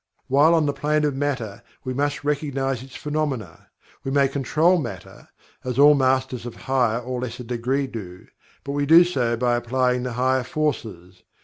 While 0.25 0.55
on 0.55 0.65
the 0.65 0.73
Plane 0.73 1.05
of 1.05 1.15
matter, 1.15 1.61
we 1.83 1.93
must 1.93 2.23
recognize 2.23 2.81
its 2.81 2.95
phenomena 2.95 3.69
we 4.03 4.09
may 4.09 4.27
control 4.27 4.79
Matter 4.79 5.27
(as 5.63 5.77
all 5.77 5.93
Masters 5.93 6.47
of 6.47 6.55
higher 6.55 6.97
or 6.99 7.21
lesser 7.21 7.43
degree 7.43 7.85
do), 7.85 8.25
but 8.63 8.71
we 8.71 8.87
do 8.87 9.03
so 9.03 9.37
by 9.37 9.55
applying 9.55 10.01
the 10.01 10.13
higher 10.13 10.43
forces. 10.43 11.21